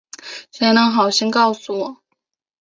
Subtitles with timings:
[0.51, 1.97] 谁能好心告诉我